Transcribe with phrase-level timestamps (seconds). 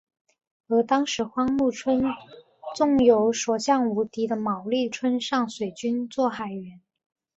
[0.67, 2.03] 而当时荒木村
[2.75, 6.81] 重有所向无敌的毛利村上水军作海援。